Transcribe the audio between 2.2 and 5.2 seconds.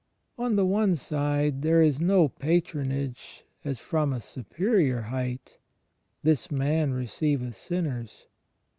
patronage as from a superior